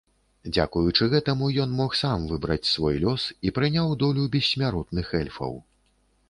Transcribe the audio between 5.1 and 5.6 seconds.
эльфаў.